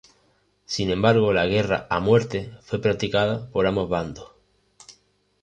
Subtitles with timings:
[0.65, 4.31] Sin embargo la "Guerra a Muerte" fue practicada por ambos bandos.